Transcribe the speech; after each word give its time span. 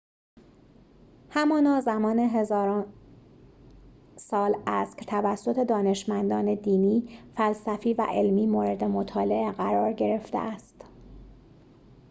همانا 1.29 1.81
زمان 1.81 2.19
هزاران 2.19 2.93
سال 4.17 4.55
است 4.67 4.97
که 4.97 5.05
توسط 5.05 5.59
دانشمندان 5.67 6.55
دینی 6.55 7.19
فلسفی 7.35 7.93
و 7.93 8.05
علمی 8.09 8.45
مورد 8.47 8.83
مطالعه 8.83 9.51
قرار 9.51 9.93
گرفته 9.93 10.37
است 10.37 10.85